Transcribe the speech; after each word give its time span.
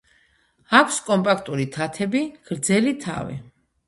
აქვს 0.77 0.95
კომპაქტური 1.09 1.67
თათები, 1.75 2.21
გრძელი 2.47 2.95
თავი. 3.05 3.37